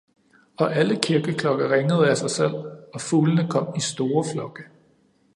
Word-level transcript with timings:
Og 0.59 0.75
alle 0.75 0.99
kirkeklokker 1.03 1.71
ringede 1.71 2.09
af 2.09 2.17
sig 2.17 2.29
selv 2.31 2.53
og 2.93 3.01
fuglene 3.01 3.47
kom 3.51 3.73
i 3.75 3.79
store 3.79 4.23
flokke. 4.33 4.61